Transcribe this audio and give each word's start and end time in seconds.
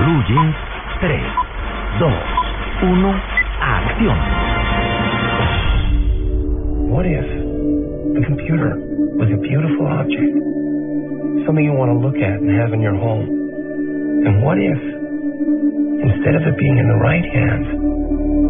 Blue 0.00 0.20
Jeans 0.24 0.56
3, 1.04 1.12
2, 2.00 2.08
1, 2.88 3.20
acción. 3.60 4.16
What 6.88 7.04
if 7.04 7.28
the 8.16 8.24
computer 8.24 8.80
was 9.20 9.28
a 9.28 9.36
beautiful 9.36 9.84
object? 9.92 10.32
Something 11.44 11.68
you 11.68 11.76
want 11.76 11.92
to 11.92 12.00
look 12.00 12.16
at 12.16 12.40
and 12.40 12.48
have 12.48 12.72
in 12.72 12.80
your 12.80 12.96
home? 12.96 13.28
And 14.24 14.40
what 14.40 14.56
if, 14.56 14.80
instead 16.00 16.32
of 16.32 16.48
it 16.48 16.56
being 16.56 16.80
in 16.80 16.88
the 16.88 16.96
right 16.96 17.26
hands, 17.36 17.68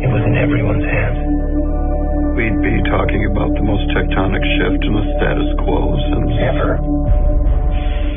it 0.06 0.10
was 0.10 0.22
in 0.22 0.38
everyone's 0.38 0.86
hands? 0.86 1.18
We'd 2.38 2.62
be 2.62 2.78
talking 2.94 3.26
about 3.26 3.50
the 3.58 3.66
most 3.66 3.90
tectonic 3.90 4.46
shift 4.54 4.86
in 4.86 4.94
the 4.94 5.06
status 5.18 5.50
quo 5.66 5.98
since 6.14 6.30
ever. 6.46 6.78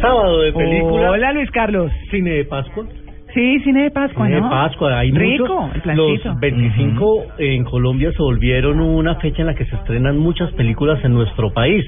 Sábado 0.05 0.38
de 0.46 0.54
película. 0.54 1.18
Hola 1.18 1.34
Luis 1.34 1.50
Carlos. 1.50 1.91
Cine 2.12 2.30
de 2.30 2.46
Pascua. 2.46 2.86
Sí, 3.34 3.60
cine 3.62 3.84
de 3.84 3.92
Pascua, 3.92 4.28
Cine 4.28 4.40
¿no? 4.40 4.46
de 4.46 4.50
Pascua, 4.52 5.00
hay 5.00 5.12
Rico, 5.12 5.62
muchos. 5.68 5.85
el. 5.88 5.96
Los 5.98 6.40
25 6.40 7.26
en 7.40 7.63
Colombia 7.63 8.12
se 8.12 8.18
volvieron 8.21 8.80
una 8.80 9.16
fecha 9.16 9.41
en 9.41 9.48
la 9.48 9.55
que 9.55 9.66
se 9.66 9.76
estrenan 9.76 10.18
muchas 10.18 10.52
películas 10.54 11.04
en 11.04 11.13
nuestro 11.13 11.52
país. 11.52 11.85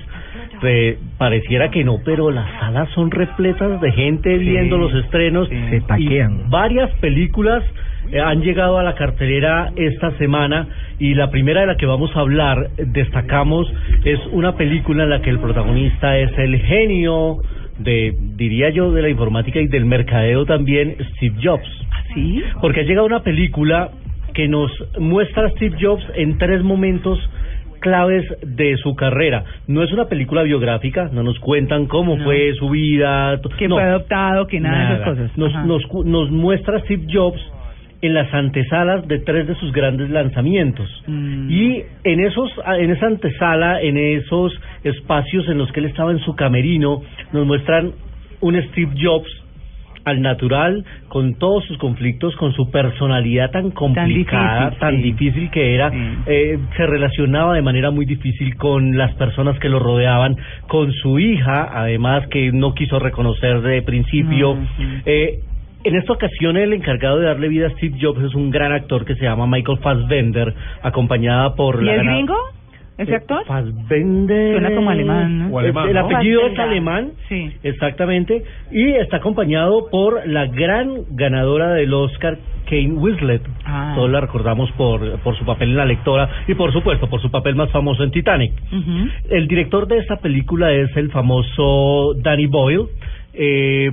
Re- 0.61 0.97
pareciera 1.17 1.69
que 1.69 1.83
no, 1.83 1.97
pero 2.03 2.31
las 2.31 2.49
salas 2.59 2.89
son 2.95 3.11
repletas 3.11 3.79
de 3.81 3.91
gente 3.91 4.37
viendo 4.37 4.77
los 4.77 4.93
estrenos. 4.93 5.47
Se 5.49 5.77
y 5.77 5.81
taquean. 5.81 6.49
varias 6.49 6.89
películas 6.99 7.63
eh, 8.11 8.19
han 8.21 8.41
llegado 8.41 8.77
a 8.79 8.83
la 8.83 8.95
cartelera 8.95 9.71
esta 9.75 10.11
semana 10.17 10.67
y 10.99 11.13
la 11.13 11.29
primera 11.29 11.61
de 11.61 11.67
la 11.67 11.75
que 11.77 11.85
vamos 11.85 12.09
a 12.15 12.19
hablar, 12.21 12.69
destacamos, 12.77 13.71
es 14.05 14.19
una 14.31 14.55
película 14.55 15.03
en 15.03 15.09
la 15.09 15.21
que 15.21 15.29
el 15.29 15.39
protagonista 15.39 16.17
es 16.17 16.31
el 16.37 16.57
genio 16.61 17.37
de, 17.79 18.15
diría 18.35 18.69
yo, 18.69 18.91
de 18.91 19.01
la 19.01 19.09
informática 19.09 19.59
y 19.59 19.67
del 19.67 19.85
mercadeo 19.85 20.45
también, 20.45 20.95
Steve 21.15 21.35
Jobs. 21.43 21.67
¿Sí? 22.13 22.41
Porque 22.61 22.81
ha 22.81 22.83
llegado 22.83 23.05
una 23.05 23.23
película 23.23 23.89
que 24.33 24.47
nos 24.47 24.71
muestra 24.99 25.47
a 25.47 25.49
Steve 25.51 25.77
Jobs 25.79 26.03
en 26.15 26.37
tres 26.37 26.63
momentos 26.63 27.19
claves 27.79 28.25
de 28.41 28.77
su 28.77 28.95
carrera. 28.95 29.43
No 29.67 29.83
es 29.83 29.91
una 29.91 30.05
película 30.05 30.43
biográfica, 30.43 31.09
no 31.11 31.23
nos 31.23 31.37
cuentan 31.39 31.85
cómo 31.85 32.17
No. 32.17 32.23
fue 32.23 32.53
su 32.55 32.69
vida. 32.69 33.39
Que 33.57 33.67
no, 33.67 33.75
fue 33.75 33.83
adoptado, 33.83 34.47
que 34.47 34.59
nada, 34.59 34.89
de 34.89 34.95
esas 34.95 35.07
cosas. 35.07 35.37
Nos, 35.37 35.65
nos, 35.65 36.05
nos 36.05 36.31
muestra 36.31 36.77
a 36.77 36.79
Steve 36.81 37.05
Jobs 37.11 37.39
en 38.05 38.13
las 38.13 38.33
antesalas 38.33 39.07
de 39.07 39.19
tres 39.19 39.47
de 39.47 39.55
sus 39.55 39.71
grandes 39.71 40.09
lanzamientos. 40.09 40.89
Mm. 41.07 41.49
Y 41.49 41.83
en 42.03 42.19
esos 42.19 42.51
en 42.77 42.91
esa 42.91 43.07
antesala, 43.07 43.81
en 43.81 43.97
esos 43.97 44.53
espacios 44.83 45.47
en 45.49 45.57
los 45.57 45.71
que 45.71 45.79
él 45.79 45.87
estaba 45.87 46.11
en 46.11 46.19
su 46.19 46.35
camerino, 46.35 47.01
nos 47.31 47.45
muestran 47.45 47.91
un 48.41 48.61
Steve 48.69 48.91
Jobs 49.01 49.29
al 50.05 50.21
natural, 50.21 50.85
con 51.07 51.33
todos 51.33 51.65
sus 51.65 51.77
conflictos, 51.79 52.35
con 52.35 52.53
su 52.53 52.69
personalidad 52.69 53.49
tan 53.49 53.71
complicada, 53.71 54.69
tan 54.79 55.01
difícil, 55.01 55.45
sí. 55.45 55.49
que 55.49 55.73
era, 55.73 55.89
Sí. 55.89 55.97
eh, 56.27 56.59
se 56.77 56.85
relacionaba 56.85 57.55
de 57.55 57.63
manera 57.63 57.89
muy 57.89 58.05
difícil 58.05 58.55
con 58.55 58.95
las 58.97 59.15
personas 59.15 59.57
que 59.57 59.67
lo 59.67 59.79
rodeaban, 59.79 60.37
con 60.67 60.93
su 60.93 61.17
hija, 61.17 61.69
además 61.73 62.27
que 62.27 62.51
no 62.51 62.75
quiso 62.75 62.99
reconocer 62.99 63.61
de 63.61 63.81
principio. 63.81 64.57
Eh, 65.07 65.39
en 65.85 65.95
esta 65.95 66.13
ocasión 66.13 66.57
el 66.57 66.73
encargado 66.73 67.19
de 67.19 67.25
darle 67.27 67.47
vida 67.47 67.67
a 67.67 67.69
Steve 67.71 67.97
Jobs 68.01 68.21
es 68.23 68.35
un 68.35 68.49
gran 68.51 68.71
actor 68.73 69.05
que 69.05 69.15
se 69.15 69.23
llama 69.23 69.47
Michael 69.47 69.77
Fassbender, 69.79 70.53
acompañada 70.81 71.55
por 71.55 71.81
¿Y 71.81 71.85
la 71.85 71.91
es 71.93 71.97
gana- 71.99 72.11
gringo? 72.13 72.35
¿Ese 72.97 73.11
Eh, 73.11 73.15
actor? 73.15 73.45
Fassbender. 73.45 74.53
Suena 74.53 74.73
como 74.73 74.89
alemán, 74.89 75.49
¿no? 75.51 75.59
Alemán, 75.59 75.89
el 75.89 75.95
¿no? 75.95 76.05
apellido 76.05 76.47
es 76.47 76.57
alemán. 76.57 77.11
Sí. 77.27 77.51
Exactamente. 77.61 78.41
Y 78.71 78.85
está 78.93 79.17
acompañado 79.17 79.89
por 79.91 80.25
la 80.27 80.45
gran 80.45 81.01
ganadora 81.11 81.73
del 81.73 81.93
Oscar, 81.93 82.37
Kane 82.69 82.93
Winslet. 82.93 83.41
Ah. 83.65 83.91
Todos 83.97 84.09
la 84.09 84.21
recordamos 84.21 84.71
por, 84.77 85.19
por 85.19 85.37
su 85.37 85.43
papel 85.45 85.71
en 85.71 85.75
La 85.77 85.83
Lectora 85.85 86.29
y, 86.47 86.53
por 86.55 86.71
supuesto, 86.71 87.09
por 87.09 87.21
su 87.21 87.29
papel 87.29 87.55
más 87.55 87.69
famoso 87.69 88.01
en 88.01 88.11
Titanic. 88.11 88.53
El 89.29 89.47
director 89.49 89.87
de 89.87 89.97
esta 89.97 90.15
película 90.17 90.71
es 90.71 90.95
el 90.95 91.11
famoso 91.11 92.13
Danny 92.23 92.45
Boyle, 92.47 92.85
eh, 93.33 93.91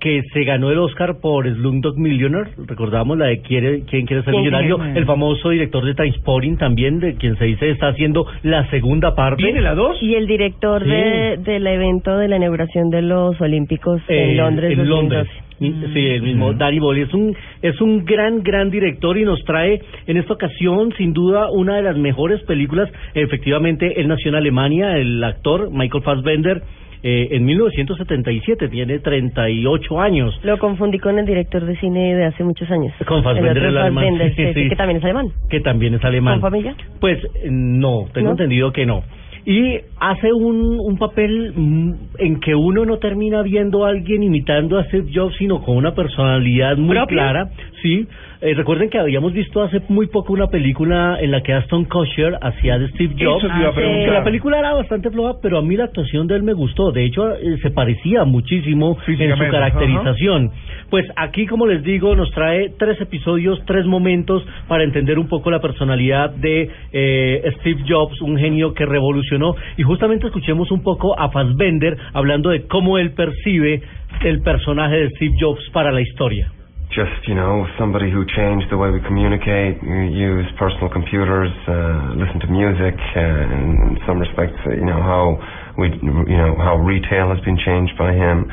que 0.00 0.22
se 0.32 0.44
ganó 0.44 0.70
el 0.70 0.78
Oscar 0.78 1.16
por 1.20 1.46
Slumdog 1.46 1.96
Millionaire. 1.98 2.50
Recordamos 2.66 3.18
la 3.18 3.26
de 3.26 3.42
quiere, 3.42 3.82
¿Quién 3.84 4.06
quiere 4.06 4.22
ser 4.22 4.32
¿Quién 4.32 4.44
millonario? 4.44 4.78
El 4.94 5.04
famoso 5.04 5.50
director 5.50 5.84
de 5.84 5.94
Trainspotting 5.94 6.56
también, 6.56 6.98
de 7.00 7.14
quien 7.16 7.36
se 7.36 7.44
dice 7.44 7.70
está 7.70 7.88
haciendo 7.88 8.26
la 8.42 8.68
segunda 8.70 9.14
parte. 9.14 9.42
¿Viene 9.42 9.60
la 9.60 9.74
dos? 9.74 10.02
Y 10.02 10.14
el 10.14 10.26
director 10.26 10.82
Sí. 10.82 10.88
de, 10.90 11.36
del 11.44 11.66
evento 11.66 12.16
de 12.16 12.28
la 12.28 12.36
inauguración 12.36 12.88
de 12.90 13.02
los 13.02 13.38
Olímpicos 13.40 14.00
Eh, 14.08 14.30
en 14.30 14.36
Londres. 14.38 14.70
en 14.72 14.78
2012. 14.78 15.14
Londres. 15.16 15.28
Mm. 15.60 15.92
Sí, 15.92 16.06
el 16.06 16.22
mismo 16.22 16.54
Danny 16.54 16.78
Boyle 16.78 17.02
es 17.02 17.12
un 17.12 17.36
es 17.60 17.78
un 17.82 18.02
gran 18.06 18.42
gran 18.42 18.70
director 18.70 19.18
y 19.18 19.24
nos 19.26 19.44
trae 19.44 19.78
en 20.06 20.16
esta 20.16 20.32
ocasión 20.32 20.90
sin 20.96 21.12
duda 21.12 21.50
una 21.50 21.76
de 21.76 21.82
las 21.82 21.98
mejores 21.98 22.42
películas. 22.44 22.88
Efectivamente, 23.12 24.00
él 24.00 24.08
nació 24.08 24.30
en 24.30 24.36
Alemania, 24.36 24.96
el 24.96 25.22
actor 25.22 25.68
Michael 25.70 26.02
Fassbender 26.02 26.62
eh, 27.02 27.28
en 27.32 27.44
1977, 27.44 28.68
tiene 28.68 28.98
38 28.98 30.00
años. 30.00 30.38
Lo 30.42 30.58
confundí 30.58 30.98
con 30.98 31.18
el 31.18 31.26
director 31.26 31.64
de 31.64 31.76
cine 31.76 32.14
de 32.14 32.24
hace 32.26 32.44
muchos 32.44 32.70
años. 32.70 32.92
Con 33.06 33.22
Fassbender, 33.22 33.56
el 33.58 33.64
el 33.64 33.78
alemán. 33.78 34.04
Fassbender, 34.04 34.34
Sí, 34.34 34.44
sí, 34.54 34.62
sí. 34.64 34.68
que 34.68 34.76
también 34.76 34.98
es 34.98 35.04
alemán. 35.04 35.26
que 35.48 35.60
también 35.60 35.94
es 35.94 36.04
alemán. 36.04 36.40
¿Con 36.40 36.50
familia? 36.50 36.74
Pues 37.00 37.18
no, 37.50 38.06
tengo 38.12 38.26
¿No? 38.26 38.32
entendido 38.32 38.72
que 38.72 38.86
no. 38.86 39.02
Y 39.46 39.78
hace 39.98 40.30
un, 40.34 40.78
un 40.78 40.98
papel 40.98 41.54
mm, 41.56 41.92
en 42.18 42.40
que 42.40 42.54
uno 42.54 42.84
no 42.84 42.98
termina 42.98 43.40
viendo 43.42 43.86
a 43.86 43.88
alguien 43.88 44.22
imitando 44.22 44.78
a 44.78 44.84
Steve 44.84 45.08
Jobs, 45.14 45.34
sino 45.38 45.62
con 45.62 45.78
una 45.78 45.94
personalidad 45.94 46.76
muy 46.76 46.94
¿Propia? 46.94 47.06
clara. 47.16 47.50
Sí, 47.82 48.06
eh, 48.42 48.54
recuerden 48.54 48.90
que 48.90 48.98
habíamos 48.98 49.32
visto 49.32 49.62
hace 49.62 49.80
muy 49.88 50.06
poco 50.08 50.32
una 50.32 50.48
película 50.48 51.18
en 51.20 51.30
la 51.30 51.42
que 51.42 51.52
Aston 51.54 51.84
Kutcher 51.84 52.36
hacía 52.42 52.78
de 52.78 52.88
Steve 52.90 53.14
Jobs. 53.18 53.44
Eso 53.44 53.52
te 53.52 53.58
iba 53.58 53.68
a 53.68 53.70
Ah, 53.70 53.74
preguntar. 53.74 54.12
La 54.14 54.24
película 54.24 54.58
era 54.58 54.74
bastante 54.74 55.10
floja, 55.10 55.34
pero 55.42 55.58
a 55.58 55.62
mí 55.62 55.76
la 55.76 55.84
actuación 55.84 56.26
de 56.26 56.36
él 56.36 56.42
me 56.42 56.52
gustó. 56.52 56.92
De 56.92 57.04
hecho, 57.04 57.34
eh, 57.34 57.58
se 57.62 57.70
parecía 57.70 58.24
muchísimo 58.24 58.96
en 59.06 59.36
su 59.36 59.44
caracterización. 59.50 60.50
Pues 60.90 61.06
aquí, 61.16 61.46
como 61.46 61.66
les 61.66 61.82
digo, 61.82 62.14
nos 62.16 62.30
trae 62.32 62.70
tres 62.78 63.00
episodios, 63.00 63.62
tres 63.66 63.86
momentos 63.86 64.44
para 64.68 64.84
entender 64.84 65.18
un 65.18 65.28
poco 65.28 65.50
la 65.50 65.60
personalidad 65.60 66.30
de 66.30 66.68
eh, 66.92 67.52
Steve 67.60 67.82
Jobs, 67.88 68.20
un 68.22 68.36
genio 68.38 68.74
que 68.74 68.84
revolucionó. 68.86 69.54
Y 69.76 69.82
justamente 69.82 70.26
escuchemos 70.26 70.70
un 70.70 70.82
poco 70.82 71.18
a 71.18 71.30
Fassbender 71.30 71.96
hablando 72.12 72.50
de 72.50 72.66
cómo 72.66 72.98
él 72.98 73.12
percibe 73.12 73.82
el 74.24 74.42
personaje 74.42 74.96
de 74.96 75.10
Steve 75.10 75.34
Jobs 75.40 75.62
para 75.72 75.92
la 75.92 76.00
historia. 76.00 76.50
Just, 76.90 77.22
you 77.30 77.34
know, 77.34 77.66
somebody 77.78 78.10
who 78.10 78.26
changed 78.26 78.66
the 78.70 78.76
way 78.76 78.90
we 78.90 78.98
communicate, 79.06 79.78
use 79.82 80.46
personal 80.58 80.90
computers, 80.90 81.50
uh, 81.70 82.18
listen 82.18 82.42
to 82.42 82.50
music, 82.50 82.98
uh, 83.14 83.54
in 83.54 83.98
some 84.06 84.18
respects, 84.18 84.58
uh, 84.66 84.74
you 84.74 84.84
know, 84.84 84.98
how 84.98 85.38
we, 85.78 85.86
you 86.02 86.38
know, 86.38 86.58
how 86.58 86.76
retail 86.82 87.30
has 87.30 87.38
been 87.46 87.58
changed 87.62 87.94
by 87.94 88.10
him. 88.10 88.50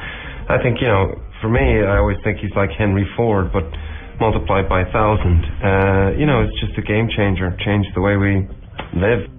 I 0.50 0.62
think, 0.62 0.78
you 0.82 0.88
know, 0.88 1.18
for 1.42 1.50
me, 1.50 1.82
I 1.82 1.98
always 1.98 2.18
think 2.24 2.38
he's 2.38 2.54
like 2.56 2.70
Henry 2.78 3.10
Ford, 3.18 3.52
but 3.52 3.66
multiplied 4.22 4.70
by 4.70 4.82
a 4.82 4.90
thousand. 4.94 5.42
Uh, 5.62 6.18
you 6.18 6.26
know, 6.26 6.46
it's 6.46 6.58
just 6.62 6.78
a 6.78 6.86
game 6.86 7.10
changer, 7.10 7.54
changed 7.66 7.90
the 7.96 8.02
way 8.02 8.18
we 8.18 8.46
live. 8.94 9.37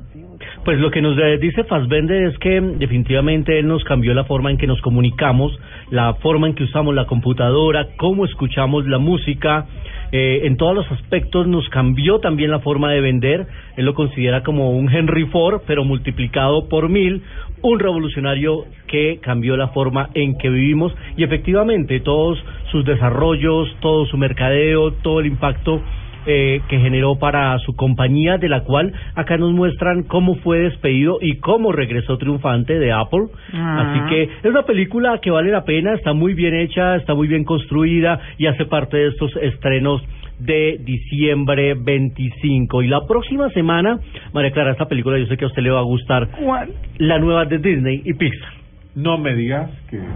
Pues 0.68 0.80
lo 0.80 0.90
que 0.90 1.00
nos 1.00 1.16
dice 1.40 1.64
Fassbender 1.64 2.24
es 2.24 2.38
que 2.40 2.60
definitivamente 2.60 3.58
él 3.58 3.66
nos 3.68 3.82
cambió 3.84 4.12
la 4.12 4.24
forma 4.24 4.50
en 4.50 4.58
que 4.58 4.66
nos 4.66 4.82
comunicamos, 4.82 5.58
la 5.90 6.12
forma 6.16 6.46
en 6.46 6.54
que 6.54 6.64
usamos 6.64 6.94
la 6.94 7.06
computadora, 7.06 7.88
cómo 7.96 8.26
escuchamos 8.26 8.86
la 8.86 8.98
música, 8.98 9.64
eh, 10.12 10.42
en 10.44 10.58
todos 10.58 10.74
los 10.74 10.92
aspectos 10.92 11.46
nos 11.46 11.66
cambió 11.70 12.18
también 12.18 12.50
la 12.50 12.58
forma 12.58 12.90
de 12.92 13.00
vender. 13.00 13.46
Él 13.78 13.86
lo 13.86 13.94
considera 13.94 14.42
como 14.42 14.72
un 14.72 14.94
Henry 14.94 15.24
Ford, 15.28 15.62
pero 15.66 15.86
multiplicado 15.86 16.68
por 16.68 16.90
mil, 16.90 17.22
un 17.62 17.78
revolucionario 17.78 18.66
que 18.88 19.20
cambió 19.22 19.56
la 19.56 19.68
forma 19.68 20.10
en 20.12 20.36
que 20.36 20.50
vivimos 20.50 20.94
y 21.16 21.24
efectivamente 21.24 22.00
todos 22.00 22.44
sus 22.70 22.84
desarrollos, 22.84 23.74
todo 23.80 24.04
su 24.04 24.18
mercadeo, 24.18 24.92
todo 24.92 25.20
el 25.20 25.28
impacto 25.28 25.80
eh, 26.30 26.60
que 26.68 26.78
generó 26.78 27.18
para 27.18 27.58
su 27.60 27.74
compañía, 27.74 28.36
de 28.36 28.50
la 28.50 28.60
cual 28.60 28.92
acá 29.14 29.38
nos 29.38 29.52
muestran 29.52 30.02
cómo 30.02 30.34
fue 30.34 30.58
despedido 30.58 31.16
y 31.22 31.36
cómo 31.38 31.72
regresó 31.72 32.18
triunfante 32.18 32.78
de 32.78 32.92
Apple. 32.92 33.28
Ah. 33.54 33.80
Así 33.80 34.10
que 34.10 34.22
es 34.24 34.44
una 34.44 34.64
película 34.64 35.20
que 35.22 35.30
vale 35.30 35.50
la 35.50 35.64
pena, 35.64 35.94
está 35.94 36.12
muy 36.12 36.34
bien 36.34 36.54
hecha, 36.54 36.96
está 36.96 37.14
muy 37.14 37.28
bien 37.28 37.44
construida 37.44 38.20
y 38.36 38.44
hace 38.44 38.66
parte 38.66 38.98
de 38.98 39.08
estos 39.08 39.34
estrenos 39.36 40.02
de 40.38 40.78
diciembre 40.84 41.72
25. 41.72 42.82
Y 42.82 42.88
la 42.88 43.06
próxima 43.06 43.48
semana, 43.48 43.98
María 44.34 44.50
Clara, 44.50 44.72
esta 44.72 44.86
película 44.86 45.18
yo 45.18 45.24
sé 45.28 45.38
que 45.38 45.46
a 45.46 45.48
usted 45.48 45.62
le 45.62 45.70
va 45.70 45.80
a 45.80 45.84
gustar. 45.84 46.28
¿Cuál? 46.44 46.74
La 46.98 47.18
nueva 47.18 47.46
de 47.46 47.56
Disney 47.56 48.02
y 48.04 48.12
Pixar. 48.12 48.52
No 48.94 49.16
me 49.16 49.34
digas 49.34 49.70
que... 49.88 49.98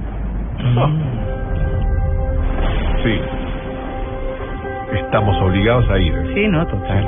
Sí. 3.02 3.41
Estamos 4.94 5.36
obligados 5.42 5.88
a 5.90 5.98
ir. 5.98 6.12
Sí, 6.34 6.48
no, 6.48 6.66
total. 6.66 7.06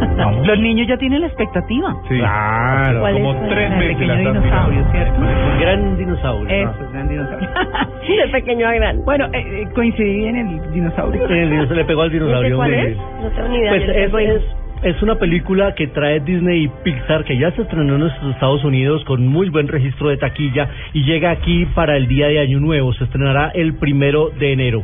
Vamos. 0.16 0.46
Los 0.46 0.58
niños 0.58 0.86
ya 0.86 0.96
tienen 0.96 1.20
la 1.20 1.26
expectativa. 1.26 1.94
Sí. 2.08 2.16
Claro. 2.18 3.00
¿Cuál 3.00 3.14
Como 3.14 3.32
es? 3.32 3.48
tres 3.48 3.70
meses 3.70 4.06
la 4.06 4.14
pequeño 4.14 4.30
están 4.30 4.42
dinosaurio, 4.42 4.78
mirando. 4.78 4.92
¿cierto? 4.92 5.60
Gran 5.60 5.96
dinosaurio. 5.98 6.48
Eso, 6.48 6.84
es 6.84 6.92
gran 6.92 7.08
dinosaurio. 7.08 7.48
De 8.10 8.28
pequeño 8.32 8.66
a 8.66 8.74
gran. 8.74 9.04
bueno, 9.04 9.26
eh, 9.32 9.62
eh, 9.62 9.68
coincidí 9.74 10.26
en 10.26 10.36
el 10.36 10.72
dinosaurio. 10.72 11.26
El 11.26 11.50
dinosaurio 11.50 11.76
le 11.76 11.84
pegó 11.84 12.02
al 12.02 12.12
¿Y 12.12 12.16
ese 12.16 12.24
dinosaurio. 12.24 12.56
cuál 12.56 12.74
es? 12.74 12.96
No 12.96 13.28
tengo 13.30 13.48
ni 13.48 13.56
idea. 13.58 14.08
Pues 14.10 14.42
es, 14.82 15.02
una 15.02 15.14
película 15.16 15.74
que 15.74 15.86
trae 15.88 16.20
Disney 16.20 16.64
y 16.64 16.68
Pixar, 16.82 17.24
que 17.24 17.36
ya 17.36 17.50
se 17.52 17.62
estrenó 17.62 17.94
en 17.94 18.00
nuestros 18.00 18.34
Estados 18.34 18.64
Unidos 18.64 19.04
con 19.04 19.26
muy 19.26 19.48
buen 19.50 19.68
registro 19.68 20.08
de 20.08 20.16
taquilla 20.16 20.68
y 20.92 21.04
llega 21.04 21.30
aquí 21.30 21.66
para 21.74 21.96
el 21.96 22.08
día 22.08 22.28
de 22.28 22.40
Año 22.40 22.60
Nuevo. 22.60 22.92
Se 22.94 23.04
estrenará 23.04 23.50
el 23.54 23.74
primero 23.74 24.30
de 24.30 24.52
enero. 24.52 24.82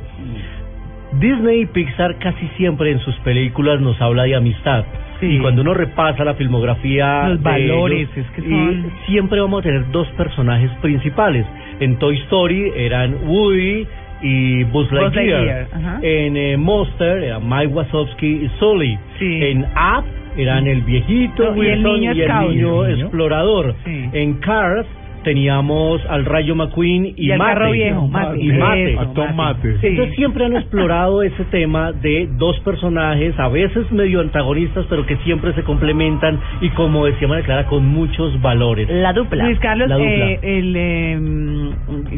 Disney 1.12 1.62
y 1.62 1.66
Pixar 1.66 2.18
casi 2.18 2.46
siempre 2.56 2.90
en 2.90 2.98
sus 3.00 3.14
películas 3.20 3.80
nos 3.80 4.00
habla 4.00 4.24
de 4.24 4.34
amistad. 4.36 4.84
Sí. 5.20 5.26
Y 5.26 5.38
cuando 5.38 5.62
uno 5.62 5.72
repasa 5.72 6.24
la 6.24 6.34
filmografía 6.34 7.28
Los 7.30 7.42
valores, 7.42 8.08
ellos, 8.14 8.26
es 8.26 8.30
que 8.32 8.42
y 8.42 8.84
siempre 9.06 9.40
vamos 9.40 9.60
a 9.60 9.62
tener 9.62 9.90
dos 9.90 10.06
personajes 10.08 10.70
principales. 10.82 11.46
En 11.80 11.96
Toy 11.98 12.16
Story 12.24 12.72
eran 12.76 13.16
Woody 13.26 13.86
y 14.22 14.64
Buzz 14.64 14.90
Buzz 14.90 14.92
Lightyear. 15.14 15.68
En 16.02 16.36
eh, 16.36 16.56
Monster 16.56 17.22
eran 17.22 17.48
Mike 17.48 17.68
Wazowski 17.68 18.26
y 18.26 18.50
Sully. 18.58 18.98
Sí. 19.18 19.42
En 19.44 19.62
Up 19.62 20.04
eran 20.36 20.66
el 20.66 20.82
viejito 20.82 21.54
No, 21.54 21.62
y 21.62 21.68
el 21.68 21.82
niño 21.82 22.12
y 22.12 22.20
el 22.20 22.28
niño 22.28 22.84
El 22.84 22.92
niño. 22.92 23.06
explorador. 23.06 23.74
Sí. 23.84 24.10
En 24.12 24.34
Cars 24.34 24.86
teníamos 25.26 26.00
al 26.08 26.24
Rayo 26.24 26.54
McQueen 26.54 27.06
y, 27.16 27.32
Y 27.32 27.36
Mate. 27.36 27.72
viejo, 27.72 28.06
Mate. 28.06 28.40
Y 28.40 28.52
Mate. 28.52 28.92
Eso, 28.92 29.00
A 29.00 29.12
Tom 29.12 29.34
Mate. 29.34 29.76
Sí. 29.80 29.86
Entonces 29.88 30.14
siempre 30.14 30.44
han 30.44 30.56
explorado 30.56 31.20
ese 31.24 31.42
tema 31.46 31.90
de 31.90 32.28
dos 32.38 32.58
personajes, 32.60 33.36
a 33.40 33.48
veces 33.48 33.90
medio 33.90 34.20
antagonistas, 34.20 34.86
pero 34.88 35.04
que 35.04 35.16
siempre 35.24 35.52
se 35.54 35.64
complementan 35.64 36.38
y 36.60 36.68
como 36.70 37.06
decía 37.06 37.26
María 37.26 37.44
Clara, 37.44 37.66
con 37.66 37.84
muchos 37.86 38.40
valores. 38.40 38.88
La 38.88 39.12
dupla. 39.12 39.46
Luis 39.46 39.58
Carlos, 39.58 39.88
La 39.88 39.96
dupla. 39.96 40.08
eh, 40.30 40.38
el, 40.42 40.76
eh, 40.76 41.16
mm, 41.20 41.55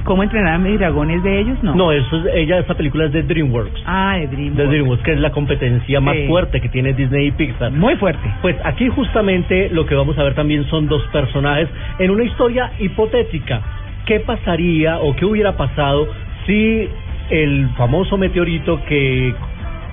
¿cómo 0.04 0.22
entrenar 0.22 0.54
a 0.54 0.58
mis 0.58 0.78
dragones 0.78 1.22
de 1.22 1.40
ellos? 1.40 1.58
No. 1.62 1.74
No, 1.74 1.92
eso 1.92 2.16
es, 2.18 2.34
ella, 2.34 2.58
esta 2.58 2.74
película 2.74 3.06
es 3.06 3.12
de 3.12 3.22
DreamWorks. 3.22 3.82
Ah, 3.86 4.16
de 4.18 4.26
DreamWorks. 4.26 4.56
De 4.56 4.66
DreamWorks, 4.66 5.02
que 5.04 5.12
es 5.12 5.18
la 5.20 5.30
competencia 5.30 6.00
más 6.00 6.16
Sí. 6.16 6.26
fuerte 6.26 6.60
que 6.60 6.68
tiene 6.68 6.92
Disney 6.92 7.26
y 7.28 7.30
Pixar. 7.32 7.70
Muy 7.72 7.96
fuerte. 7.96 8.28
Pues 8.42 8.56
aquí 8.64 8.88
justamente 8.88 9.68
lo 9.70 9.86
que 9.86 9.94
vamos 9.94 10.18
a 10.18 10.22
ver 10.22 10.34
también 10.34 10.64
son 10.70 10.88
dos 10.88 11.02
personajes 11.12 11.68
en 11.98 12.10
una 12.10 12.24
historia 12.24 12.72
hipotética. 12.78 13.60
¿Qué 14.06 14.20
pasaría 14.20 14.98
o 14.98 15.14
qué 15.16 15.24
hubiera 15.26 15.56
pasado 15.56 16.08
si 16.46 16.88
el 17.30 17.68
famoso 17.76 18.16
meteorito 18.16 18.80
que 18.88 19.34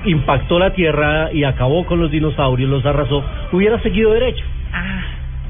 impactó 0.06 0.60
la 0.60 0.72
Tierra 0.74 1.32
y 1.34 1.44
acabó 1.44 1.86
con 1.86 2.00
los 2.00 2.12
dinosaurios, 2.12 2.70
los 2.70 2.86
arrasó, 2.86 3.24
hubiera 3.52 3.80
seguido 3.82 4.14
derecho? 4.14 4.46
Ah, 4.74 5.02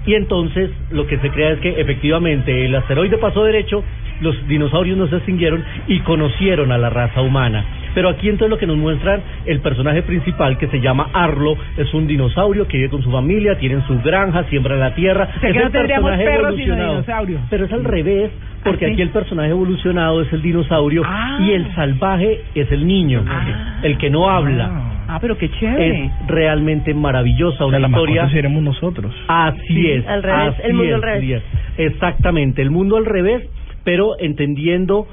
Y 0.08 0.13
entonces 0.13 0.69
lo 0.92 1.08
que 1.08 1.18
se 1.18 1.31
crea 1.31 1.51
es 1.54 1.60
que 1.62 1.81
efectivamente 1.81 2.66
el 2.66 2.75
asteroide 2.75 3.18
pasó 3.18 3.44
derecho, 3.44 3.84
los 4.21 4.47
dinosaurios 4.47 4.97
no 4.97 5.07
se 5.07 5.17
extinguieron 5.17 5.63
y 5.88 6.00
conocieron 6.00 6.71
a 6.71 6.77
la 6.77 6.89
raza 6.89 7.21
humana. 7.21 7.63
Pero 7.94 8.09
aquí 8.09 8.27
entonces 8.27 8.50
lo 8.50 8.57
que 8.57 8.67
nos 8.67 8.75
muestran 8.75 9.21
el 9.45 9.62
personaje 9.62 10.01
principal 10.03 10.57
que 10.57 10.67
se 10.67 10.81
llama 10.81 11.07
Arlo 11.13 11.56
es 11.77 11.94
un 11.94 12.07
dinosaurio 12.07 12.67
que 12.67 12.77
vive 12.77 12.89
con 12.89 13.01
su 13.01 13.09
familia, 13.09 13.57
tienen 13.57 13.81
su 13.88 13.97
granja, 14.01 14.44
siembra 14.50 14.75
la 14.75 14.94
tierra. 14.94 15.29
O 15.35 15.39
sea, 15.39 15.51
que 15.51 15.57
es 15.57 15.63
no 15.63 15.67
el 15.67 15.71
tendríamos 15.71 16.09
personaje 16.12 16.38
perros, 16.38 16.56
sino 16.57 16.75
dinosaurios. 16.75 17.41
Pero 17.50 17.65
es 17.65 17.71
al 17.71 17.83
revés, 17.85 18.31
porque 18.65 18.85
¿Ah, 18.85 18.88
sí? 18.89 18.94
aquí 18.95 19.01
el 19.01 19.09
personaje 19.12 19.50
evolucionado 19.51 20.21
es 20.21 20.33
el 20.33 20.41
dinosaurio 20.41 21.03
Ah. 21.06 21.38
y 21.39 21.51
el 21.53 21.73
salvaje 21.73 22.41
es 22.53 22.69
el 22.71 22.85
niño, 22.85 23.23
Ah. 23.29 23.79
el 23.83 23.97
que 23.97 24.09
no 24.09 24.29
habla. 24.29 24.69
ah, 25.07 25.17
pero 25.21 25.38
qué 25.38 25.50
chévere. 25.51 26.06
Es 26.06 26.12
realmente 26.27 26.94
maravillosa, 26.94 27.63
O 27.63 27.67
una 27.69 27.77
sea, 27.77 27.88
la 27.88 27.95
historia. 27.95 28.29
seremos 28.29 28.62
nosotros. 28.62 29.13
Así 29.29 29.62
Sí, 29.67 29.91
es. 29.91 30.06
al 30.07 30.21
revés, 30.21 30.53
así 30.56 30.62
el 30.65 30.73
mundo 30.73 30.89
es, 30.89 30.95
al 30.95 31.01
revés. 31.01 31.44
Exactamente, 31.77 32.62
el 32.62 32.71
mundo 32.71 32.97
al 32.97 33.06
revés, 33.06 33.47
pero 33.86 34.20
entendiendo 34.20 35.08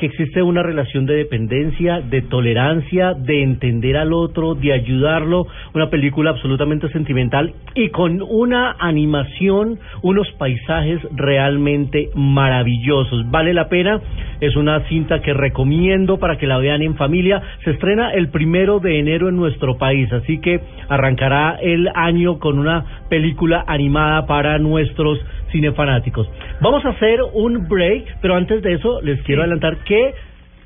que 0.00 0.06
existe 0.06 0.42
una 0.42 0.62
relación 0.62 1.04
de 1.04 1.14
dependencia, 1.14 2.00
de 2.00 2.22
tolerancia, 2.22 3.12
de 3.12 3.42
entender 3.42 3.98
al 3.98 4.14
otro, 4.14 4.54
de 4.54 4.72
ayudarlo, 4.72 5.46
una 5.74 5.90
película 5.90 6.30
absolutamente 6.30 6.88
sentimental 6.88 7.52
y 7.74 7.90
con 7.90 8.22
una 8.22 8.76
animación, 8.78 9.78
unos 10.00 10.26
paisajes 10.38 11.00
realmente 11.14 12.08
maravillosos. 12.14 13.30
Vale 13.30 13.52
la 13.52 13.68
pena, 13.68 14.00
es 14.40 14.56
una 14.56 14.80
cinta 14.88 15.20
que 15.20 15.34
recomiendo 15.34 16.18
para 16.18 16.38
que 16.38 16.46
la 16.46 16.56
vean 16.56 16.80
en 16.80 16.96
familia. 16.96 17.42
Se 17.64 17.72
estrena 17.72 18.14
el 18.14 18.30
primero 18.30 18.80
de 18.80 19.00
enero 19.00 19.28
en 19.28 19.36
nuestro 19.36 19.76
país, 19.76 20.10
así 20.14 20.38
que 20.38 20.60
arrancará 20.88 21.58
el 21.60 21.90
año 21.94 22.38
con 22.38 22.58
una 22.58 23.04
película 23.10 23.64
animada 23.66 24.24
para 24.26 24.58
nuestros 24.58 25.18
cinefanáticos. 25.50 26.28
Vamos 26.60 26.84
a 26.84 26.90
hacer 26.90 27.20
un 27.32 27.68
break, 27.68 28.18
pero 28.20 28.36
antes 28.36 28.62
de 28.62 28.74
eso 28.74 29.00
les 29.02 29.20
quiero 29.22 29.42
adelantar 29.42 29.78
que 29.84 30.14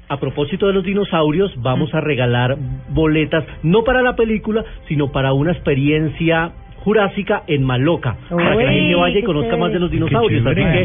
a 0.08 0.18
propósito 0.18 0.66
de 0.66 0.74
los 0.74 0.84
dinosaurios, 0.84 1.52
vamos 1.56 1.94
a 1.94 2.00
regalar 2.00 2.56
boletas, 2.90 3.44
no 3.62 3.84
para 3.84 4.02
la 4.02 4.14
película, 4.14 4.64
sino 4.86 5.10
para 5.10 5.32
una 5.32 5.52
experiencia 5.52 6.52
jurásica 6.84 7.44
en 7.46 7.64
Maloca, 7.64 8.16
para 8.28 8.56
que 8.56 8.64
la 8.64 8.70
Uy, 8.70 8.78
gente 8.78 8.94
vaya 8.94 9.18
y 9.18 9.22
conozca 9.22 9.56
más 9.56 9.72
de 9.72 9.78
los 9.78 9.90
dinosaurios. 9.90 10.46
Así 10.46 10.54
que 10.54 10.84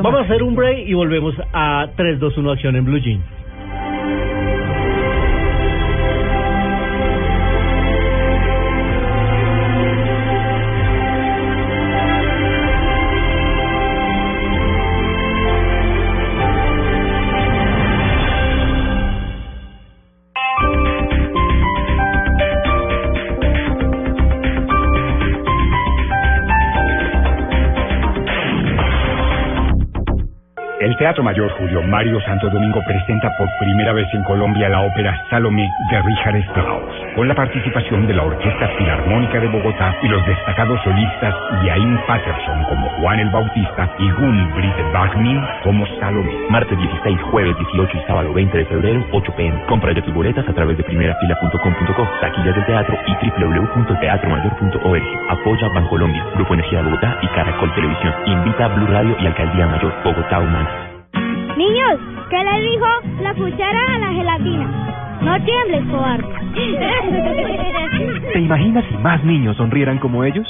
vamos 0.00 0.20
a 0.20 0.24
hacer 0.24 0.42
un 0.44 0.54
break 0.54 0.86
y 0.86 0.94
volvemos 0.94 1.34
a 1.52 1.88
3, 1.96 2.20
2, 2.20 2.38
1 2.38 2.50
acción 2.52 2.76
en 2.76 2.84
Blue 2.84 2.98
Jean. 2.98 3.20
Teatro 31.00 31.24
Mayor 31.24 31.50
Julio 31.52 31.80
Mario 31.80 32.20
Santo 32.20 32.50
Domingo 32.50 32.82
presenta 32.82 33.34
por 33.38 33.48
primera 33.58 33.94
vez 33.94 34.06
en 34.12 34.22
Colombia 34.22 34.68
la 34.68 34.82
ópera 34.82 35.18
Salomé 35.30 35.66
de 35.90 36.02
Richard 36.02 36.36
Strauss, 36.50 36.94
con 37.14 37.28
la 37.28 37.34
participación 37.34 38.06
de 38.06 38.14
la 38.14 38.22
Orquesta 38.22 38.68
Filarmónica 38.78 39.40
de 39.40 39.48
Bogotá 39.48 39.96
y 40.02 40.08
los 40.08 40.24
destacados 40.26 40.80
solistas 40.82 41.34
Yain 41.64 41.98
Patterson 42.06 42.64
como 42.64 42.88
Juan 42.90 43.20
el 43.20 43.30
Bautista 43.30 43.90
y 43.98 44.10
Gun 44.10 44.52
Britt 44.54 44.76
Bagmin 44.92 45.40
como 45.62 45.86
Salomé. 45.98 46.32
Martes 46.48 46.78
16, 46.78 47.20
jueves 47.30 47.56
18 47.58 47.96
y 47.96 48.06
sábado 48.06 48.32
20 48.32 48.58
de 48.58 48.64
febrero, 48.66 49.04
8 49.12 49.32
pm. 49.36 49.66
Compra 49.66 49.92
ya 49.92 50.02
tus 50.02 50.14
boletas 50.14 50.48
a 50.48 50.52
través 50.52 50.76
de 50.76 50.84
primerafila.com.co, 50.84 52.08
taquillas 52.20 52.54
del 52.54 52.66
teatro 52.66 52.96
y 53.06 53.12
www.teatromayor.org. 53.28 55.02
Apoya 55.28 55.68
Bancolombia, 55.74 56.24
Grupo 56.34 56.54
Energía 56.54 56.82
Bogotá 56.82 57.18
y 57.22 57.26
Caracol 57.28 57.74
Televisión. 57.74 58.14
Invita 58.26 58.66
a 58.66 58.68
Blue 58.68 58.86
Radio 58.86 59.16
y 59.20 59.26
Alcaldía 59.26 59.66
Mayor, 59.66 59.92
Bogotá 60.04 60.40
Humana. 60.40 60.70
Niños, 61.56 61.98
¿qué 62.30 62.42
le 62.42 62.60
dijo 62.60 62.86
la 63.20 63.34
cuchara 63.34 63.80
a 63.94 63.98
la 63.98 64.12
gelatina? 64.12 65.20
No 65.22 65.44
tiembles, 65.44 65.84
cobarde. 65.90 66.39
¿Te 68.32 68.40
imaginas 68.40 68.84
si 68.88 68.96
más 68.96 69.22
niños 69.24 69.56
sonrieran 69.56 69.98
como 69.98 70.24
ellos? 70.24 70.46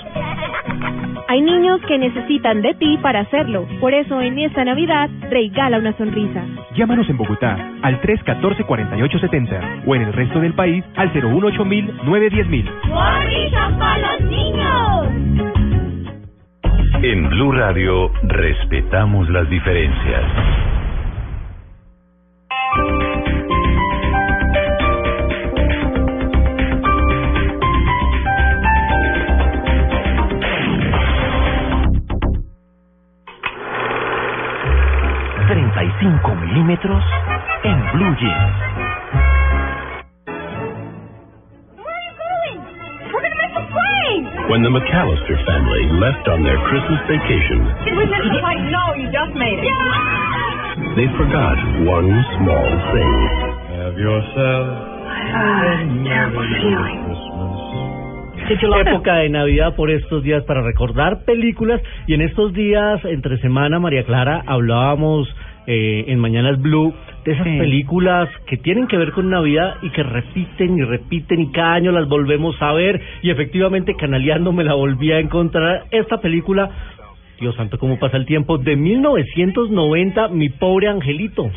Hay 1.29 1.43
niños 1.43 1.81
que 1.87 1.97
necesitan 1.97 2.61
de 2.61 2.75
ti 2.75 2.99
para 3.01 3.21
hacerlo. 3.21 3.65
Por 3.81 3.95
eso 3.95 4.21
en 4.21 4.37
esta 4.41 4.65
Navidad 4.65 5.09
regala 5.31 5.79
una 5.79 5.97
sonrisa. 5.97 6.43
Llámanos 6.75 7.09
en 7.09 7.17
Bogotá 7.17 7.57
al 7.83 8.01
314-4870 8.01 9.85
o 9.87 9.95
en 9.95 10.03
el 10.03 10.13
resto 10.13 10.41
del 10.41 10.55
país 10.55 10.85
al 10.97 11.13
018-910-000. 11.13 12.71
¡Sonrisas 12.89 13.73
para 13.79 14.17
los 14.17 14.21
niños! 14.29 15.07
En 17.03 17.31
Blue 17.31 17.53
Radio 17.53 18.11
respetamos 18.25 19.31
las 19.31 19.49
diferencias. 19.49 20.70
Nosotros 36.55 37.05
en 37.65 37.79
Blue 37.93 38.17
Jeans. 38.17 38.57
When 44.49 44.65
the 44.65 44.69
McAllister 44.69 45.39
family 45.47 45.87
left 46.01 46.27
on 46.27 46.43
their 46.43 46.59
Christmas 46.67 46.99
vacation, 47.07 47.63
We 47.95 48.05
didn't 48.05 48.41
quite 48.43 48.67
know 48.67 48.95
you 48.99 49.07
just 49.15 49.33
made 49.39 49.63
it. 49.63 49.71
they 50.99 51.07
forgot 51.17 51.55
one 51.87 52.11
small 52.35 52.71
thing. 52.91 53.21
Have 53.79 53.97
yourself 53.97 54.91
Época 58.51 59.15
de 59.15 59.29
Navidad 59.29 59.77
por 59.77 59.91
estos 59.93 60.25
días 60.25 60.43
para 60.45 60.63
recordar 60.63 61.25
películas 61.25 61.81
y 62.09 62.15
en 62.15 62.23
estos 62.23 62.53
días 62.53 63.05
entre 63.05 63.39
semana 63.39 63.79
María 63.79 64.05
Clara 64.05 64.43
hablábamos 64.45 65.29
eh, 65.73 66.05
en 66.09 66.19
Mañanas 66.19 66.61
Blue 66.61 66.93
de 67.25 67.33
esas 67.33 67.47
películas 67.47 68.29
que 68.47 68.57
tienen 68.57 68.89
que 68.89 68.97
ver 68.97 69.13
con 69.13 69.31
Navidad 69.31 69.77
y 69.83 69.91
que 69.91 70.03
repiten 70.03 70.77
y 70.79 70.83
repiten 70.83 71.41
y 71.43 71.53
cada 71.53 71.75
año 71.75 71.93
las 71.93 72.09
volvemos 72.09 72.57
a 72.61 72.73
ver 72.73 73.01
y 73.23 73.31
efectivamente 73.31 73.95
canaleando 73.95 74.53
me 74.53 74.65
la 74.65 74.75
volví 74.75 75.13
a 75.13 75.21
encontrar 75.21 75.85
esta 75.93 76.21
película 76.21 76.71
Dios 77.39 77.55
santo 77.57 77.79
cómo 77.79 77.99
pasa 77.99 78.17
el 78.17 78.27
tiempo 78.27 78.59
de 78.59 78.75
1990 78.77 80.29
Mi 80.29 80.49
pobre 80.49 80.89
angelito 80.89 81.51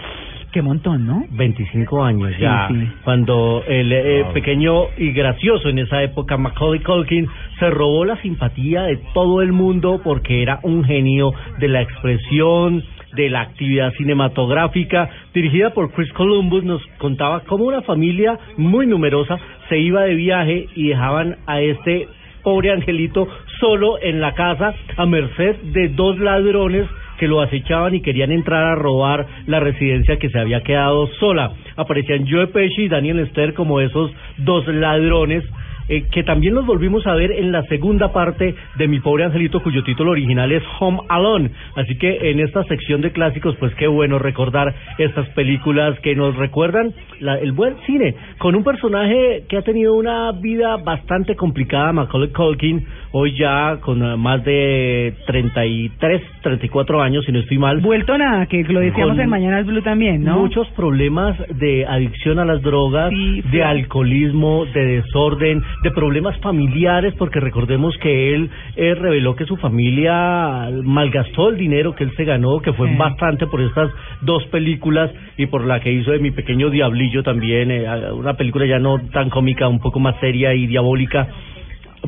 Qué 0.52 0.62
montón, 0.62 1.08
¿no? 1.08 1.26
25 1.32 2.04
años 2.04 2.30
Sí, 2.36 2.42
ya, 2.44 2.68
sí. 2.70 2.88
cuando 3.04 3.64
el 3.68 3.92
eh, 3.92 4.22
Wow. 4.26 4.34
pequeño 4.34 4.74
y 5.00 5.12
gracioso 5.12 5.68
en 5.70 5.80
esa 5.80 6.04
época 6.04 6.38
Macaulay 6.38 6.80
Culkin 6.82 7.28
se 7.58 7.72
robó 7.72 8.06
la 8.06 8.18
simpatía 8.18 8.84
de 8.84 8.98
todo 9.16 9.42
el 9.42 9.52
mundo 9.52 10.00
porque 10.04 10.44
era 10.44 10.60
un 10.62 10.84
genio 10.84 11.34
de 11.58 11.68
la 11.70 11.82
expresión, 11.82 12.84
de 13.16 13.30
la 13.30 13.42
actividad 13.42 13.94
cinematográfica, 13.94 15.10
dirigida 15.34 15.72
por 15.72 15.92
Chris 15.92 16.12
Columbus, 16.14 16.64
nos 16.64 16.86
contaba 16.98 17.42
cómo 17.42 17.66
una 17.66 17.82
familia 17.82 18.38
muy 18.58 18.88
numerosa 18.88 19.38
se 19.70 19.78
iba 19.80 20.04
de 20.04 20.16
viaje 20.16 20.68
y 20.76 20.90
dejaban 20.90 21.38
a 21.46 21.62
este 21.62 22.08
pobre 22.44 22.72
angelito 22.72 23.28
solo 23.60 24.02
en 24.02 24.20
la 24.20 24.34
casa 24.34 24.74
a 24.98 25.06
merced 25.06 25.56
de 25.74 25.90
dos 25.90 26.20
ladrones 26.20 26.88
que 27.18 27.28
lo 27.28 27.42
acechaban 27.42 27.96
y 27.96 28.02
querían 28.02 28.32
entrar 28.32 28.64
a 28.66 28.76
robar 28.76 29.26
la 29.48 29.60
residencia 29.60 30.18
que 30.18 30.30
se 30.30 30.40
había 30.40 30.62
quedado 30.62 31.08
sola. 31.20 31.54
Aparecían 31.78 32.28
Joe 32.30 32.48
Pesci 32.48 32.84
y 32.84 32.90
Daniel 32.90 33.26
Stern 33.30 33.54
como 33.54 33.80
esos 33.80 34.12
dos 34.38 34.68
ladrones 34.68 35.44
eh, 35.90 36.06
que 36.12 36.24
también 36.24 36.54
los 36.56 36.66
volvimos 36.66 37.06
a 37.08 37.14
ver 37.16 37.32
en 37.32 37.52
la 37.52 37.64
segunda 37.64 38.12
parte 38.14 38.56
de 38.78 38.88
Mi 38.88 39.00
Pobre 39.00 39.26
Angelito, 39.26 39.62
cuyo 39.62 39.84
título 39.84 40.12
original 40.12 40.52
es 40.52 40.64
Home 40.80 41.00
Alone. 41.10 41.52
Así 41.76 41.98
que 41.98 42.32
en 42.32 42.40
esta 42.40 42.64
sección 42.66 43.02
de 43.02 43.12
clásicos, 43.12 43.56
pues 43.58 43.74
qué 43.76 43.88
bueno 43.88 44.20
recordar 44.20 44.74
estas 44.98 45.28
películas 45.30 46.00
que 46.00 46.16
nos 46.16 46.36
recuerdan 46.36 46.94
la- 47.20 47.38
el 47.38 47.52
buen 47.52 47.76
cine, 47.86 48.16
con 48.38 48.56
un 48.56 48.64
personaje 48.64 49.44
que 49.50 49.58
ha 49.58 49.62
tenido 49.62 49.94
una 49.96 50.32
vida 50.34 50.78
bastante 50.78 51.36
complicada, 51.36 51.92
Macaulay 51.94 52.30
Culkin, 52.30 52.86
hoy 53.12 53.36
ya 53.38 53.78
con 53.82 54.02
eh, 54.04 54.18
más 54.18 54.44
de 54.44 55.14
33, 55.28 56.22
34 56.42 57.02
años, 57.02 57.26
si 57.26 57.32
no 57.32 57.40
estoy 57.40 57.58
mal. 57.58 57.80
Vuelto 57.82 58.18
nada, 58.18 58.46
que 58.48 58.64
lo 58.64 58.80
decíamos 58.80 59.18
en 59.20 59.30
Mañanas 59.30 59.66
Blue 59.66 59.82
también, 59.82 60.24
¿no? 60.24 60.40
Muchos 60.40 60.68
problemas 60.70 61.38
de 61.58 61.86
adicción 61.86 62.40
a 62.40 62.46
las 62.46 62.62
drogas, 62.62 63.12
de 63.52 63.64
alcoholismo, 63.64 64.66
de 64.74 64.86
desorden, 65.02 65.62
de 65.84 65.92
problemas 65.92 66.38
familiares, 66.40 67.14
porque 67.18 67.40
recordemos 67.42 67.96
que 67.98 68.34
él 68.34 68.50
eh, 68.76 68.96
reveló 68.96 69.36
que 69.36 69.46
su 69.46 69.58
familia 69.58 70.70
malgastó 70.84 71.50
el 71.50 71.58
dinero 71.58 71.94
que 71.94 72.06
él 72.06 72.12
se 72.16 72.24
ganó, 72.24 72.60
que 72.62 72.74
fue 72.74 72.88
Sí. 72.90 72.96
bastante 72.98 73.48
por 73.48 73.62
estas 73.62 73.92
dos 74.22 74.46
películas 74.48 75.12
y 75.38 75.46
por 75.48 75.66
la 75.66 75.80
que 75.82 75.92
hizo 75.92 76.12
de 76.12 76.20
Mi 76.20 76.32
Pequeño 76.32 76.70
Diablillo 76.70 77.22
también, 77.22 77.70
eh, 77.70 77.86
una 78.14 78.36
película 78.36 78.66
ya 78.66 78.80
no 78.80 78.98
tan 79.12 79.30
cómica, 79.30 79.68
un 79.68 79.80
poco 79.80 80.00
más 80.00 80.16
seria 80.20 80.54
y 80.54 80.68
diabólica 80.68 81.28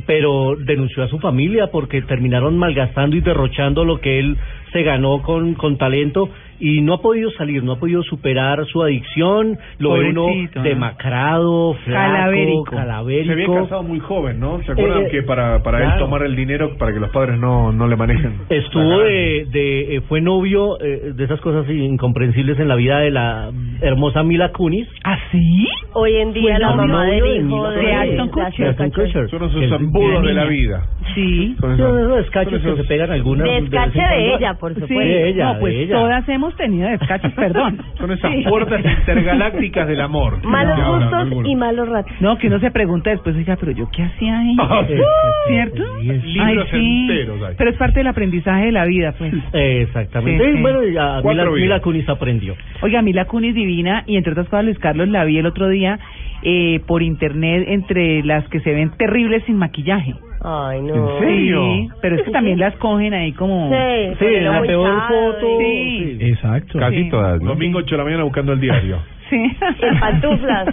pero 0.06 0.56
denunció 0.58 1.04
a 1.04 1.08
su 1.08 1.20
familia 1.20 1.68
porque 1.72 2.02
terminaron 2.02 2.58
malgastando 2.58 3.16
y 3.16 3.22
derrochando 3.22 3.86
lo 3.86 4.02
que 4.02 4.20
él 4.20 4.38
se 4.74 4.84
ganó 4.84 5.22
con, 5.22 5.54
con 5.54 5.78
talento 5.78 6.30
y 6.60 6.82
no 6.82 6.94
ha 6.96 7.02
podido 7.02 7.30
salir, 7.32 7.64
no 7.64 7.74
ha 7.74 7.80
podido 7.80 8.04
superar 8.04 8.66
su 8.68 8.82
adicción, 8.84 9.58
lo 9.80 9.94
ve 9.94 10.10
uno 10.10 10.28
demacrado, 10.64 11.74
flaco, 11.86 12.14
Calabérico. 12.14 12.64
calabérico. 12.66 13.26
Se 13.26 13.32
había 13.44 13.62
casado 13.64 13.84
muy 13.84 14.00
joven, 14.00 14.40
¿no? 14.40 14.62
¿Se 14.64 14.72
acuerdan 14.72 15.04
Eh, 15.04 15.08
que 15.10 15.24
para, 15.24 15.64
para 15.64 15.80
él 15.80 15.86
claro. 15.86 16.06
tomar 16.06 16.24
el 16.24 16.36
dinero 16.36 16.78
para 16.78 16.94
que 16.94 17.00
los 17.00 17.10
padres 17.12 17.40
no, 17.40 17.72
no 17.72 17.88
le 17.88 17.96
manejen? 17.96 18.34
Estuvo 18.50 19.00
de, 19.00 19.46
de 19.52 19.96
eh, 19.98 20.02
fue 20.08 20.22
novio 20.22 20.80
eh, 20.82 21.12
de 21.16 21.24
esas 21.24 21.40
cosas 21.42 21.70
incomprensibles 21.70 22.60
en 22.60 22.68
la 22.68 22.76
vida 22.76 23.00
de 23.00 23.12
la 23.12 23.52
hermosa 23.82 24.24
Mila 24.24 24.52
Kunis. 24.52 24.88
¿Ah, 25.04 25.18
sí? 25.32 25.68
Hoy 25.94 26.16
en 26.18 26.34
día 26.34 26.60
la 26.60 26.76
mamá 26.76 27.06
de 27.06 27.22
del 27.22 27.46
hijo 27.48 27.70
de, 27.70 27.94
Ashton 27.94 28.30
Kutcher. 28.30 29.30
Son 29.30 29.44
esos 29.44 29.72
embudos 29.82 30.24
de 30.24 30.34
la 30.34 30.46
vida. 30.46 30.84
Sí. 31.14 31.56
Son 31.60 31.74
esos- 31.74 32.16
descachos 32.18 32.62
que 32.62 32.76
se 32.76 32.84
pegan 32.86 33.12
algunas. 33.12 33.48
Descache 33.48 34.00
de 34.02 34.36
ella, 34.36 34.54
por 34.56 34.74
Sí, 34.74 34.80
supuesto. 34.82 35.04
De 35.04 35.30
ella, 35.30 35.54
no, 35.54 35.60
pues 35.60 35.90
todas 35.90 36.28
hemos 36.30 36.45
tenido 36.56 36.88
descachos, 36.90 37.32
perdón. 37.34 37.82
Son 37.98 38.12
esas 38.12 38.32
Sí. 38.32 38.44
puertas 38.48 38.82
intergalácticas 38.86 39.88
del 39.88 40.02
amor. 40.02 40.40
Malos 40.46 40.76
Que 40.76 40.82
hablan 40.82 41.00
gustos 41.02 41.20
algunos. 41.20 41.50
y 41.50 41.56
malos 41.56 41.90
ratos. 41.90 42.12
No, 42.20 42.38
que 42.38 42.48
uno 42.48 42.60
se 42.60 42.72
pregunta 42.72 43.10
después, 43.10 43.36
oiga, 43.36 43.56
pero 43.60 43.72
yo 43.72 43.90
qué 43.92 44.04
hacía 44.04 44.40
ahí, 44.40 44.56
Ah, 44.60 44.84
sí, 44.88 44.94
sí, 44.96 45.02
¿cierto? 45.48 45.84
sí, 46.02 46.22
sí. 46.22 46.40
Enteros 46.40 47.42
hay. 47.44 47.56
Pero 47.58 47.70
es 47.72 47.78
parte 47.78 48.00
del 48.00 48.08
aprendizaje 48.08 48.66
de 48.66 48.72
la 48.72 48.86
vida, 48.86 49.14
pues. 49.18 49.34
Exactamente. 49.54 50.44
Sí, 50.46 50.56
sí. 50.56 50.62
bueno, 50.62 50.84
ya 50.84 51.22
Mila. 51.24 51.46
Mila 51.50 51.80
Kunis 51.82 52.08
aprendió. 52.10 52.56
Oiga, 52.82 53.02
Mila 53.02 53.26
Kunis 53.26 53.56
divina 53.56 54.04
y 54.06 54.18
entre 54.18 54.34
otras 54.34 54.48
cosas 54.50 54.66
Luis 54.66 54.80
Carlos 54.80 55.08
la 55.10 55.24
vi 55.26 55.38
el 55.38 55.46
otro 55.46 55.68
día 55.70 56.00
eh, 56.44 56.80
por 56.88 57.02
internet 57.02 57.66
entre 57.68 58.24
las 58.24 58.48
que 58.50 58.60
se 58.60 58.72
ven 58.74 58.92
terribles 58.98 59.44
sin 59.46 59.58
maquillaje. 59.58 60.14
Ay, 60.48 60.82
no. 60.82 60.94
¿En 60.94 61.20
serio? 61.20 61.62
Sí, 61.64 61.90
pero 62.02 62.16
es 62.18 62.22
que 62.24 62.32
también 62.32 62.60
las 62.60 62.76
cogen 62.76 63.14
ahí 63.16 63.32
como... 63.34 63.70
Sí, 63.72 64.16
Sí, 64.20 64.40
la 64.42 64.62
peor 64.62 65.02
foto. 65.08 65.62
y- 65.62 66.18
Sí. 66.20 66.30
Exacto. 66.30 66.78
Casi 66.78 67.04
Sí. 67.06 67.10
todas. 67.10 67.40
Domingo 67.42 67.80
8 67.80 67.96
de 67.96 67.98
la 67.98 68.04
mañana 68.04 68.24
buscando 68.24 68.54
el 68.54 68.60
diario. 68.60 68.98
Sí. 69.28 69.38
En 69.82 70.00
pantuflas. 70.00 70.68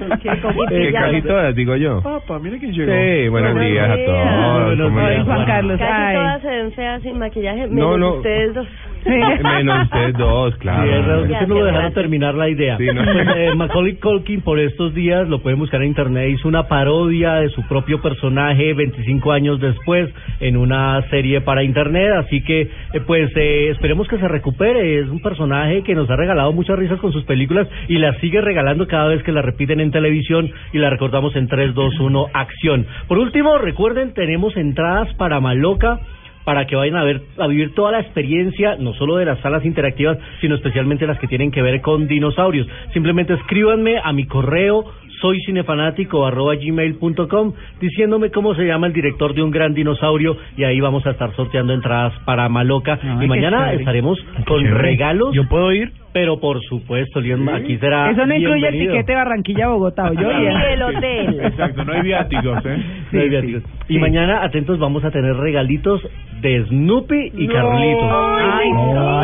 Eh, 0.72 0.92
casi 0.92 1.22
todas, 1.22 1.54
digo 1.56 1.74
yo. 1.74 2.02
Papá, 2.02 2.38
mira 2.38 2.58
quién 2.58 2.70
llegó. 2.70 2.92
Sí, 2.92 3.28
buenos 3.30 3.54
Buenos 3.54 3.70
días 3.72 3.88
a 3.88 3.96
días. 3.96 4.06
todos. 4.06 4.64
Buenos 4.66 4.88
¿cómo 4.92 5.08
días, 5.08 5.24
Juan? 5.24 5.46
Carlos. 5.46 5.78
Casi 5.78 5.90
Ay. 5.90 6.14
todas 6.16 6.42
se 6.42 6.48
ven 6.48 6.72
feas 6.72 7.02
sin 7.02 7.18
maquillaje, 7.18 7.66
No, 7.68 7.92
menos 7.92 7.98
no. 7.98 8.12
ustedes 8.16 8.54
dos. 8.54 8.68
Menos 9.42 9.84
ustedes 9.84 10.14
dos, 10.14 10.54
Sí, 10.54 10.60
claro. 10.60 11.24
es 11.24 11.28
Ya, 11.28 11.34
usted 11.34 11.48
no 11.48 11.54
lo 11.56 11.64
dejaron 11.64 11.92
terminar 11.92 12.34
la 12.34 12.48
idea. 12.48 12.76
Sí, 12.76 12.86
¿no? 12.86 13.02
Pues, 13.04 13.28
eh, 13.36 13.54
Macaulay 13.54 13.96
Culkin 13.96 14.40
por 14.42 14.58
estos 14.58 14.94
días, 14.94 15.28
lo 15.28 15.40
pueden 15.40 15.58
buscar 15.58 15.82
en 15.82 15.88
internet, 15.88 16.30
hizo 16.30 16.48
una 16.48 16.68
parodia 16.68 17.34
de 17.34 17.48
su 17.50 17.62
propio 17.68 18.00
personaje 18.00 18.74
25 18.74 19.32
años 19.32 19.60
después 19.60 20.10
en 20.40 20.56
una 20.56 21.02
serie 21.10 21.40
para 21.40 21.62
internet, 21.62 22.12
así 22.18 22.42
que 22.42 22.62
eh, 22.62 23.00
pues 23.06 23.30
eh, 23.36 23.70
esperemos 23.70 24.08
que 24.08 24.18
se 24.18 24.28
recupere, 24.28 25.00
es 25.00 25.08
un 25.08 25.20
personaje 25.20 25.82
que 25.82 25.94
nos 25.94 26.08
ha 26.10 26.16
regalado 26.16 26.52
muchas 26.52 26.78
risas 26.78 26.98
con 27.00 27.12
sus 27.12 27.24
películas 27.24 27.68
y 27.88 27.98
las 27.98 28.16
sigue 28.18 28.40
regalando 28.40 28.86
cada 28.86 29.08
vez 29.08 29.22
que 29.22 29.32
la 29.32 29.42
repiten 29.42 29.80
en 29.80 29.90
televisión 29.90 30.50
y 30.72 30.78
la 30.78 30.90
recordamos 30.90 31.34
en 31.36 31.48
3, 31.48 31.74
2, 31.74 32.00
1, 32.00 32.26
acción. 32.32 32.86
Por 33.08 33.18
último, 33.18 33.58
recuerden, 33.58 34.14
tenemos 34.14 34.56
entradas 34.56 35.12
para 35.14 35.40
Maloca 35.40 36.00
para 36.44 36.66
que 36.66 36.76
vayan 36.76 36.96
a 36.96 37.04
ver 37.04 37.22
a 37.38 37.46
vivir 37.46 37.74
toda 37.74 37.92
la 37.92 38.00
experiencia, 38.00 38.76
no 38.78 38.92
solo 38.94 39.16
de 39.16 39.24
las 39.26 39.38
salas 39.40 39.64
interactivas, 39.64 40.18
sino 40.40 40.54
especialmente 40.56 41.06
las 41.06 41.18
que 41.18 41.26
tienen 41.28 41.50
que 41.50 41.62
ver 41.62 41.80
con 41.80 42.08
dinosaurios. 42.08 42.66
Simplemente 42.92 43.34
escríbanme 43.34 43.98
a 44.02 44.12
mi 44.12 44.26
correo 44.26 44.84
soy 45.20 45.40
cinefanático 45.42 46.26
arroba 46.26 46.56
gmail.com 46.56 47.52
diciéndome 47.80 48.30
cómo 48.30 48.56
se 48.56 48.64
llama 48.66 48.88
el 48.88 48.92
director 48.92 49.34
de 49.34 49.42
un 49.42 49.52
gran 49.52 49.72
dinosaurio 49.72 50.36
y 50.56 50.64
ahí 50.64 50.80
vamos 50.80 51.06
a 51.06 51.10
estar 51.12 51.32
sorteando 51.36 51.72
entradas 51.72 52.12
para 52.24 52.48
Maloca 52.48 52.98
y 53.20 53.26
mañana 53.28 53.58
chévere. 53.66 53.76
estaremos 53.78 54.18
con 54.48 54.62
chévere. 54.64 54.82
regalos. 54.82 55.32
¿Yo 55.32 55.48
puedo 55.48 55.72
ir? 55.72 55.92
Pero 56.12 56.40
por 56.40 56.60
supuesto, 56.64 57.20
aquí 57.20 57.78
será 57.78 58.10
Eso 58.10 58.26
no 58.26 58.34
incluye 58.34 58.66
el 58.66 58.78
tiquete 58.80 59.14
Barranquilla-Bogotá, 59.14 60.12
yo 60.12 60.30
Y 60.30 60.72
el 60.72 60.82
hotel. 60.82 61.40
Exacto, 61.40 61.84
no 61.84 61.92
hay 61.92 62.02
viáticos, 62.02 62.66
¿eh? 62.66 62.76
No 63.12 63.18
hay 63.20 63.24
Sí, 63.24 63.28
viáticos. 63.30 63.62
sí, 63.62 63.68
Y 63.88 63.94
sí. 63.94 63.98
mañana, 64.00 64.42
atentos, 64.42 64.78
vamos 64.78 65.04
a 65.04 65.10
tener 65.12 65.34
regalitos 65.36 66.02
de 66.42 66.64
Snoopy 66.66 67.32
y 67.34 67.48
Carlitos. 67.48 68.10
Ay, 68.12 68.70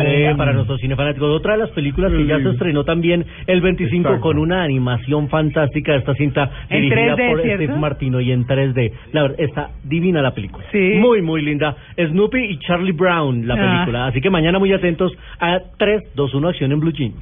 Eh, 0.07 0.33
para 0.37 0.53
nuestros 0.53 0.79
cinefanáticos. 0.79 1.29
Otra 1.29 1.53
de 1.53 1.59
las 1.59 1.69
películas 1.71 2.11
que 2.11 2.25
ya 2.25 2.39
se 2.39 2.49
estrenó 2.49 2.83
también 2.85 3.25
el 3.45 3.61
25 3.61 4.07
Exacto. 4.07 4.21
con 4.21 4.39
una 4.39 4.63
animación 4.63 5.29
fantástica. 5.29 5.95
Esta 5.95 6.13
cinta 6.15 6.49
dirigida 6.69 7.15
3D, 7.15 7.29
por 7.29 7.41
¿cierto? 7.41 7.63
Steve 7.63 7.79
Martino 7.79 8.21
y 8.21 8.31
en 8.31 8.45
3D. 8.47 8.91
La 9.11 9.21
verdad, 9.23 9.39
está 9.39 9.69
divina 9.83 10.21
la 10.21 10.33
película. 10.33 10.65
Sí. 10.71 10.93
Muy, 10.99 11.21
muy 11.21 11.41
linda. 11.41 11.75
Snoopy 11.97 12.39
y 12.39 12.57
Charlie 12.59 12.93
Brown, 12.93 13.45
la 13.47 13.55
Ah. 13.55 13.57
película. 13.57 14.07
Así 14.07 14.21
que 14.21 14.29
mañana 14.29 14.57
muy 14.57 14.71
atentos 14.73 15.11
a 15.39 15.59
3, 15.77 16.01
2, 16.15 16.33
1, 16.33 16.47
acción 16.47 16.71
en 16.71 16.79
Blue 16.79 16.93
Jeans. 16.93 17.15